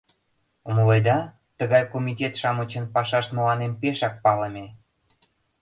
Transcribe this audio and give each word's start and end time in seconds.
Умыледа, 0.69 1.17
тыгай 1.57 1.83
комитет-шамычын 1.93 2.85
пашашт 2.95 3.29
мыланем 3.35 3.73
пешак 3.81 4.15
палыме. 4.23 4.65